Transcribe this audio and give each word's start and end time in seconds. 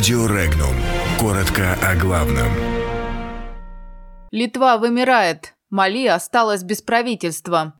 Радио 0.00 0.26
Регнум. 0.26 0.74
Коротко 1.18 1.76
о 1.86 1.94
главном. 1.94 2.48
Литва 4.30 4.78
вымирает. 4.78 5.54
Мали 5.68 6.06
осталась 6.06 6.62
без 6.62 6.80
правительства. 6.80 7.74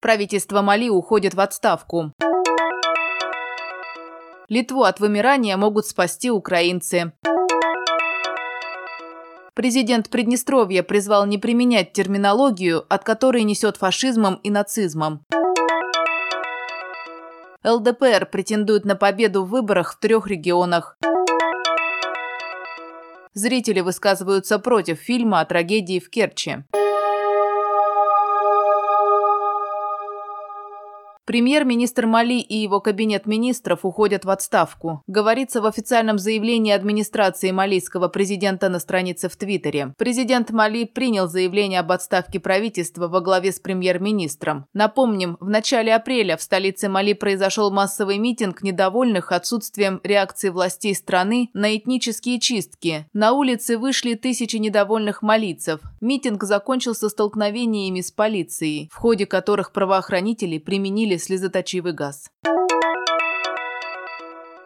Правительство 0.00 0.62
Мали 0.62 0.88
уходит 0.88 1.34
в 1.34 1.40
отставку. 1.40 2.12
Литву 4.48 4.82
от 4.82 4.98
вымирания 4.98 5.56
могут 5.56 5.86
спасти 5.86 6.28
украинцы. 6.28 7.12
Президент 9.54 10.10
Приднестровья 10.10 10.82
призвал 10.82 11.24
не 11.24 11.38
применять 11.38 11.92
терминологию, 11.92 12.84
от 12.92 13.04
которой 13.04 13.44
несет 13.44 13.76
фашизмом 13.76 14.40
и 14.42 14.50
нацизмом. 14.50 15.24
ЛДПР 17.62 18.26
претендует 18.30 18.86
на 18.86 18.96
победу 18.96 19.44
в 19.44 19.50
выборах 19.50 19.92
в 19.92 19.98
трех 19.98 20.26
регионах. 20.26 20.96
Зрители 23.34 23.80
высказываются 23.80 24.58
против 24.58 24.98
фильма 24.98 25.40
о 25.40 25.44
трагедии 25.44 26.00
в 26.00 26.08
Керчи. 26.08 26.64
Премьер-министр 31.30 32.06
Мали 32.06 32.40
и 32.40 32.56
его 32.56 32.80
кабинет 32.80 33.24
министров 33.24 33.84
уходят 33.84 34.24
в 34.24 34.30
отставку. 34.30 35.04
Говорится 35.06 35.60
в 35.60 35.66
официальном 35.66 36.18
заявлении 36.18 36.72
администрации 36.72 37.52
малийского 37.52 38.08
президента 38.08 38.68
на 38.68 38.80
странице 38.80 39.28
в 39.28 39.36
Твиттере. 39.36 39.94
Президент 39.96 40.50
Мали 40.50 40.82
принял 40.82 41.28
заявление 41.28 41.78
об 41.78 41.92
отставке 41.92 42.40
правительства 42.40 43.06
во 43.06 43.20
главе 43.20 43.52
с 43.52 43.60
премьер-министром. 43.60 44.66
Напомним, 44.74 45.36
в 45.38 45.48
начале 45.48 45.94
апреля 45.94 46.36
в 46.36 46.42
столице 46.42 46.88
Мали 46.88 47.12
произошел 47.12 47.70
массовый 47.70 48.18
митинг 48.18 48.64
недовольных 48.64 49.30
отсутствием 49.30 50.00
реакции 50.02 50.48
властей 50.48 50.96
страны 50.96 51.48
на 51.54 51.76
этнические 51.76 52.40
чистки. 52.40 53.06
На 53.12 53.34
улицы 53.34 53.78
вышли 53.78 54.14
тысячи 54.14 54.56
недовольных 54.56 55.22
малийцев. 55.22 55.80
Митинг 56.00 56.44
закончился 56.44 57.10
столкновениями 57.10 58.00
с 58.00 58.10
полицией, 58.10 58.88
в 58.90 58.96
ходе 58.96 59.26
которых 59.26 59.72
правоохранители 59.72 60.56
применили 60.56 61.18
слезоточивый 61.18 61.92
газ. 61.92 62.30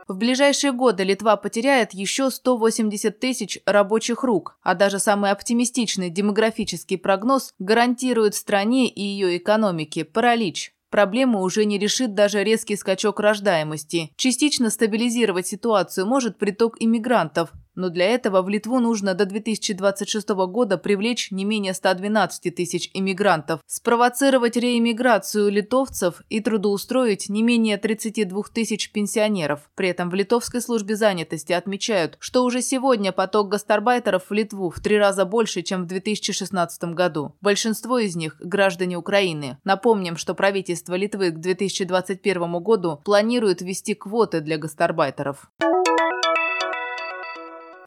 В 0.06 0.16
ближайшие 0.16 0.72
годы 0.72 1.02
Литва 1.02 1.36
потеряет 1.36 1.92
еще 1.92 2.30
180 2.30 3.18
тысяч 3.18 3.58
рабочих 3.66 4.22
рук, 4.22 4.58
а 4.62 4.74
даже 4.74 4.98
самый 5.00 5.30
оптимистичный 5.30 6.10
демографический 6.10 6.98
прогноз 6.98 7.52
гарантирует 7.58 8.34
стране 8.34 8.88
и 8.88 9.02
ее 9.02 9.38
экономике 9.38 10.05
паралич. 10.05 10.72
Проблему 10.90 11.40
уже 11.40 11.64
не 11.64 11.77
решит 11.77 12.14
даже 12.14 12.44
резкий 12.44 12.77
скачок 12.77 13.18
рождаемости. 13.18 14.12
Частично 14.14 14.70
стабилизировать 14.70 15.48
ситуацию 15.48 16.06
может 16.06 16.38
приток 16.38 16.77
иммигрантов, 16.78 17.50
но 17.75 17.89
для 17.89 18.06
этого 18.06 18.42
в 18.42 18.48
Литву 18.48 18.80
нужно 18.80 19.14
до 19.14 19.27
2026 19.27 20.28
года 20.28 20.78
привлечь 20.78 21.30
не 21.30 21.44
менее 21.44 21.75
112 21.75 22.55
тысяч 22.55 22.91
иммигрантов, 22.94 23.61
спровоцировать 23.67 24.56
реиммиграцию 24.56 25.50
литовцев 25.50 26.22
и 26.28 26.41
трудоустроить 26.41 27.28
не 27.28 27.42
менее 27.42 27.78
32 27.78 28.42
тысяч 28.52 28.92
пенсионеров. 28.92 29.70
При 29.75 29.89
этом 29.89 30.11
в 30.11 30.14
литовской 30.14 30.61
службе 30.61 30.97
занятости 30.97 31.52
отмечают, 31.52 32.17
что 32.20 32.45
уже 32.45 32.62
сегодня 32.62 33.12
поток 33.12 33.48
гастарбайтеров 33.48 34.30
в 34.30 34.33
Литву 34.33 34.70
в 34.70 34.80
три 34.80 34.98
раза 34.98 35.25
больше, 35.25 35.62
чем 35.62 35.84
в 35.84 35.86
2016 35.86 36.84
году. 36.95 37.34
Большинство 37.41 37.98
из 37.98 38.17
них– 38.17 38.36
граждане 38.41 38.97
Украины. 38.97 39.58
Напомним, 39.64 40.17
что 40.17 40.34
правительство 40.34 40.95
Литвы 40.95 41.30
к 41.30 41.39
2021 41.39 42.62
году 42.62 43.00
планирует 43.05 43.61
ввести 43.61 43.95
квоты 43.95 44.41
для 44.41 44.58
гастарбайтеров. 44.58 45.50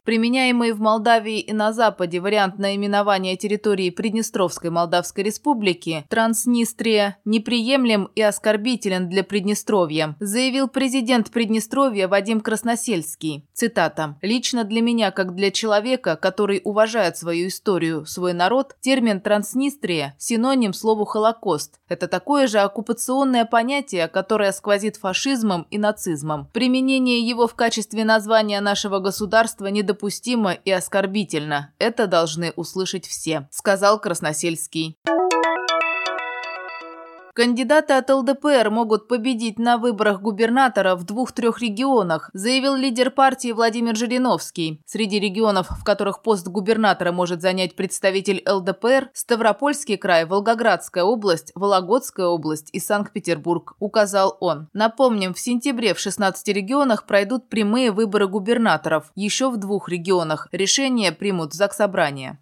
Применяемый 0.08 0.72
в 0.72 0.80
Молдавии 0.80 1.38
и 1.38 1.52
на 1.52 1.70
Западе 1.70 2.18
вариант 2.18 2.58
наименования 2.58 3.36
территории 3.36 3.90
Приднестровской 3.90 4.70
Молдавской 4.70 5.22
Республики 5.22 6.06
Транснистрия 6.08 7.18
неприемлем 7.26 8.08
и 8.14 8.22
оскорбителен 8.22 9.10
для 9.10 9.22
Приднестровья, 9.22 10.16
заявил 10.18 10.68
президент 10.68 11.30
Приднестровья 11.30 12.08
Вадим 12.08 12.40
Красносельский. 12.40 13.46
Цитата. 13.52 14.16
«Лично 14.22 14.64
для 14.64 14.80
меня, 14.80 15.10
как 15.10 15.34
для 15.34 15.50
человека, 15.50 16.16
который 16.16 16.62
уважает 16.64 17.18
свою 17.18 17.48
историю, 17.48 18.06
свой 18.06 18.32
народ, 18.32 18.76
термин 18.80 19.20
Транснистрия– 19.20 20.14
синоним 20.18 20.72
слову 20.72 21.04
«Холокост». 21.04 21.80
Это 21.86 22.08
такое 22.08 22.46
же 22.46 22.60
оккупационное 22.60 23.44
понятие, 23.44 24.08
которое 24.08 24.52
сквозит 24.52 24.96
фашизмом 24.96 25.66
и 25.70 25.76
нацизмом. 25.76 26.48
Применение 26.54 27.20
его 27.20 27.46
в 27.46 27.54
качестве 27.54 28.06
названия 28.06 28.62
нашего 28.62 29.00
государства 29.00 29.66
недопустимо 29.66 29.97
недопустимо 29.98 30.52
и 30.52 30.70
оскорбительно. 30.70 31.72
Это 31.78 32.06
должны 32.06 32.52
услышать 32.56 33.06
все»,– 33.06 33.48
сказал 33.50 34.00
Красносельский. 34.00 34.96
Кандидаты 37.38 37.92
от 37.92 38.10
ЛДПР 38.10 38.68
могут 38.68 39.06
победить 39.06 39.60
на 39.60 39.78
выборах 39.78 40.20
губернатора 40.20 40.96
в 40.96 41.04
двух-трех 41.04 41.60
регионах, 41.60 42.30
заявил 42.32 42.74
лидер 42.74 43.12
партии 43.12 43.52
Владимир 43.52 43.94
Жириновский. 43.94 44.82
Среди 44.86 45.20
регионов, 45.20 45.68
в 45.70 45.84
которых 45.84 46.22
пост 46.22 46.48
губернатора 46.48 47.12
может 47.12 47.40
занять 47.40 47.76
представитель 47.76 48.42
ЛДПР, 48.44 49.10
Ставропольский 49.12 49.96
край, 49.96 50.24
Волгоградская 50.24 51.04
область, 51.04 51.52
Вологодская 51.54 52.26
область 52.26 52.70
и 52.72 52.80
Санкт-Петербург, 52.80 53.76
указал 53.78 54.36
он. 54.40 54.66
Напомним, 54.72 55.32
в 55.32 55.38
сентябре 55.38 55.94
в 55.94 56.00
16 56.00 56.48
регионах 56.48 57.06
пройдут 57.06 57.48
прямые 57.48 57.92
выборы 57.92 58.26
губернаторов. 58.26 59.12
Еще 59.14 59.48
в 59.48 59.58
двух 59.58 59.88
регионах 59.88 60.48
решение 60.50 61.12
примут 61.12 61.54
Заксобрание. 61.54 62.40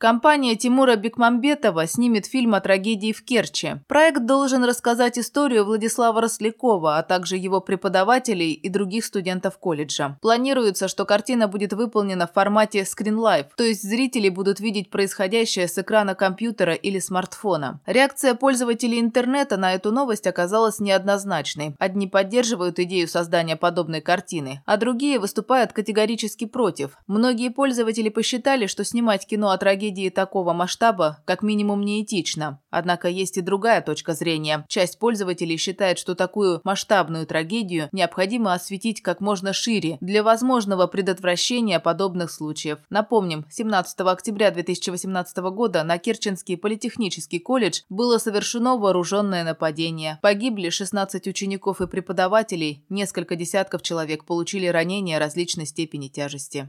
Компания 0.00 0.56
Тимура 0.56 0.96
Бекмамбетова 0.96 1.86
снимет 1.86 2.24
фильм 2.24 2.54
о 2.54 2.62
трагедии 2.62 3.12
в 3.12 3.22
Керчи. 3.22 3.82
Проект 3.86 4.24
должен 4.24 4.64
рассказать 4.64 5.18
историю 5.18 5.66
Владислава 5.66 6.22
Рослякова, 6.22 6.96
а 6.96 7.02
также 7.02 7.36
его 7.36 7.60
преподавателей 7.60 8.52
и 8.52 8.70
других 8.70 9.04
студентов 9.04 9.58
колледжа. 9.58 10.16
Планируется, 10.22 10.88
что 10.88 11.04
картина 11.04 11.48
будет 11.48 11.74
выполнена 11.74 12.26
в 12.26 12.32
формате 12.32 12.80
Screen 12.84 13.16
Live, 13.16 13.48
то 13.54 13.62
есть 13.62 13.82
зрители 13.82 14.30
будут 14.30 14.58
видеть 14.58 14.88
происходящее 14.88 15.68
с 15.68 15.76
экрана 15.76 16.14
компьютера 16.14 16.72
или 16.72 16.98
смартфона. 16.98 17.82
Реакция 17.84 18.34
пользователей 18.34 19.00
интернета 19.00 19.58
на 19.58 19.74
эту 19.74 19.92
новость 19.92 20.26
оказалась 20.26 20.80
неоднозначной. 20.80 21.76
Одни 21.78 22.06
поддерживают 22.06 22.78
идею 22.78 23.06
создания 23.06 23.56
подобной 23.56 24.00
картины, 24.00 24.62
а 24.64 24.78
другие 24.78 25.18
выступают 25.18 25.74
категорически 25.74 26.46
против. 26.46 26.96
Многие 27.06 27.50
пользователи 27.50 28.08
посчитали, 28.08 28.64
что 28.64 28.82
снимать 28.82 29.26
кино 29.26 29.50
о 29.50 29.58
трагедии 29.58 29.89
трагедии 29.90 30.10
такого 30.10 30.52
масштаба 30.52 31.18
как 31.24 31.42
минимум 31.42 31.82
неэтично. 31.82 32.60
Однако 32.70 33.08
есть 33.08 33.36
и 33.38 33.40
другая 33.40 33.82
точка 33.82 34.14
зрения. 34.14 34.64
Часть 34.68 35.00
пользователей 35.00 35.56
считает, 35.56 35.98
что 35.98 36.14
такую 36.14 36.60
масштабную 36.62 37.26
трагедию 37.26 37.88
необходимо 37.90 38.54
осветить 38.54 39.02
как 39.02 39.20
можно 39.20 39.52
шире 39.52 39.98
для 40.00 40.22
возможного 40.22 40.86
предотвращения 40.86 41.80
подобных 41.80 42.30
случаев. 42.30 42.78
Напомним, 42.88 43.44
17 43.50 44.00
октября 44.00 44.52
2018 44.52 45.38
года 45.38 45.82
на 45.82 45.98
Керченский 45.98 46.56
политехнический 46.56 47.40
колледж 47.40 47.80
было 47.88 48.18
совершено 48.18 48.76
вооруженное 48.76 49.42
нападение. 49.42 50.20
Погибли 50.22 50.70
16 50.70 51.26
учеников 51.26 51.80
и 51.80 51.88
преподавателей, 51.88 52.84
несколько 52.88 53.34
десятков 53.34 53.82
человек 53.82 54.24
получили 54.24 54.68
ранения 54.68 55.18
различной 55.18 55.66
степени 55.66 56.06
тяжести. 56.06 56.68